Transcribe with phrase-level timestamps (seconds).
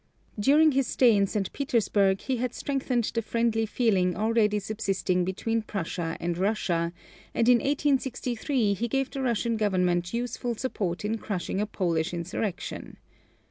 [0.39, 1.53] During his stay in St.
[1.53, 6.91] Petersburg he had strengthened the friendly feeling already subsisting between Prussia and Russia;
[7.35, 12.97] and in 1863 he gave the Russian government useful support in crushing a Polish insurrection.